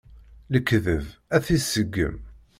[0.51, 1.05] Lekdeb
[1.35, 2.17] ad t-iseggem.